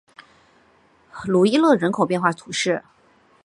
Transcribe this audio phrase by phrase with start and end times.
[1.25, 2.83] 鲁伊勒人口变化图示